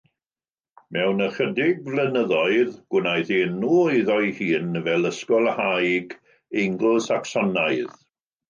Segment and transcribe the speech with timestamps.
[0.95, 6.19] Mewn ychydig flynyddoedd, gwnaeth enw iddo ei hun fel ysgolhaig
[6.63, 7.99] Eingl-Sacsonaidd.